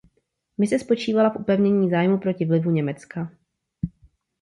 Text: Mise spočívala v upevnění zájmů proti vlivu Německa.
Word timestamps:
Mise 0.57 0.79
spočívala 0.79 1.29
v 1.29 1.35
upevnění 1.39 1.89
zájmů 1.89 2.17
proti 2.17 2.45
vlivu 2.45 2.71
Německa. 2.71 3.31